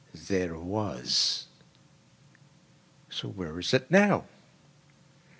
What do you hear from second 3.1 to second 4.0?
"Where is it